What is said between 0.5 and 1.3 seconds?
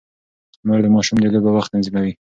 مور د ماشوم د